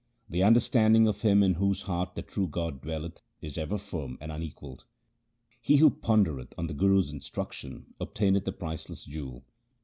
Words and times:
1 0.29 0.31
The 0.31 0.41
understanding 0.43 1.07
of 1.07 1.21
him 1.21 1.43
in 1.43 1.53
whose 1.53 1.83
heart 1.83 2.15
the 2.15 2.23
true 2.23 2.47
God 2.47 2.81
dwelleth 2.81 3.21
is 3.39 3.55
ever 3.55 3.77
firm 3.77 4.17
and 4.19 4.31
unequalled. 4.31 4.85
He 5.61 5.75
who 5.75 5.91
pondereth 5.91 6.55
on 6.57 6.65
the 6.65 6.73
Guru's 6.73 7.13
instruction 7.13 7.93
obtaineth 7.99 8.45
the 8.45 8.51
priceless 8.51 9.05
jewel. 9.05 9.45